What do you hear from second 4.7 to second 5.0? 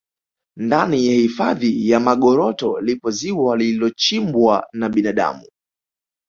na